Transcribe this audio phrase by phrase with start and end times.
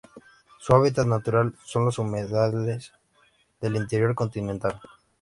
[0.57, 2.91] Su hábitat natural son los humedales
[3.61, 4.81] del interior continental.